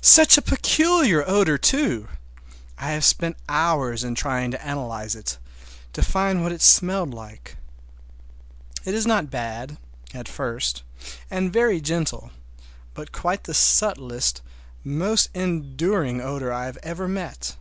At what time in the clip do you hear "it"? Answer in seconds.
5.14-5.36, 6.50-6.62, 8.86-8.94